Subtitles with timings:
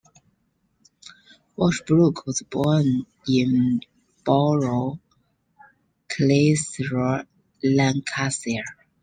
[1.57, 3.81] Washbrook was born in
[4.25, 4.99] Barrow,
[6.09, 7.25] Clitheroe,
[7.63, 8.65] Lancashire.